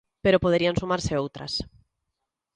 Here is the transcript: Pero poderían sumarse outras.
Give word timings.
Pero 0.23 0.43
poderían 0.45 0.79
sumarse 0.81 1.19
outras. 1.23 1.53